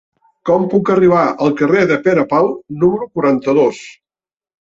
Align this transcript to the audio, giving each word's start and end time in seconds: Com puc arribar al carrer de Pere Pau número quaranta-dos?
Com 0.49 0.63
puc 0.69 0.87
arribar 0.93 1.25
al 1.47 1.51
carrer 1.59 1.83
de 1.91 1.97
Pere 2.07 2.23
Pau 2.33 2.49
número 2.85 3.09
quaranta-dos? 3.17 3.83